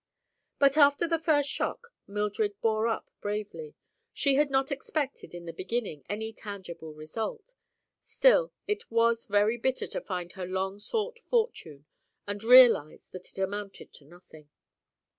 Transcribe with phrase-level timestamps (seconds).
[0.57, 3.75] But after the first shock, Mildred bore up bravely.
[4.11, 7.53] She had not expected, in the beginning, any tangible result;
[8.01, 11.85] still it was very bitter to find her long sought fortune
[12.25, 14.49] and realize that it amounted to nothing.